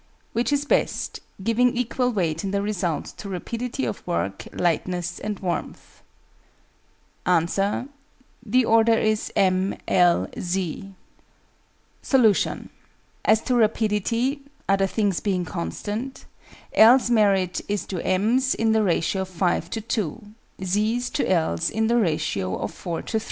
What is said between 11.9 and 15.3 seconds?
Solution. As to rapidity (other things